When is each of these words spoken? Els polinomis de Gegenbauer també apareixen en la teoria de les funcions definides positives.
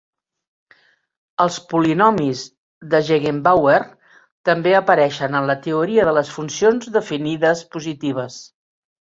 Els 1.43 1.57
polinomis 1.73 2.41
de 2.95 3.01
Gegenbauer 3.09 3.77
també 4.51 4.75
apareixen 4.79 5.39
en 5.41 5.51
la 5.53 5.59
teoria 5.69 6.09
de 6.11 6.17
les 6.21 6.35
funcions 6.39 6.93
definides 6.99 7.63
positives. 7.77 8.41